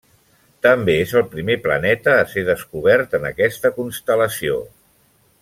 També 0.65 0.95
és 1.01 1.11
el 1.19 1.25
primer 1.33 1.57
planeta 1.65 2.15
a 2.21 2.23
ser 2.31 2.45
descobert 2.47 3.15
en 3.19 3.29
aquesta 3.33 3.73
constel·lació. 3.77 4.59